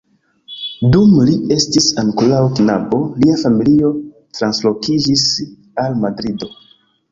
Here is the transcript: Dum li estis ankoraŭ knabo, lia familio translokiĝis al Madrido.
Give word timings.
Dum 0.95 1.11
li 1.29 1.35
estis 1.55 1.89
ankoraŭ 2.03 2.39
knabo, 2.61 3.03
lia 3.25 3.37
familio 3.43 3.93
translokiĝis 4.41 5.29
al 5.87 5.97
Madrido. 6.03 6.53